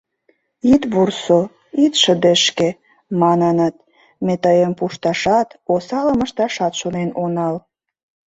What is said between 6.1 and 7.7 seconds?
ышташат шонен онал.